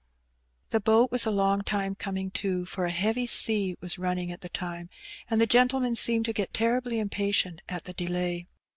[0.71, 4.41] The boat was a long time coming to^ for a heavy sea was running at
[4.41, 4.89] the time^
[5.29, 8.47] and the gentleman seemed to get terribly impatient at the delay.